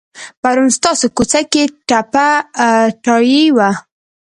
[0.41, 2.27] پرون ستاسو کوڅه کې ټپه
[3.03, 3.69] ټایي وه.